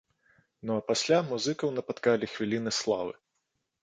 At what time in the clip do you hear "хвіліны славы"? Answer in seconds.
2.33-3.13